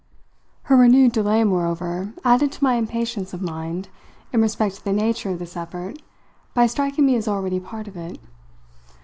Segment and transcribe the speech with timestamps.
[0.63, 3.87] Her renewed delay moreover added to my impatience of mind
[4.33, 6.01] in respect to the nature of this effort
[6.55, 8.19] by striking me as already part of it.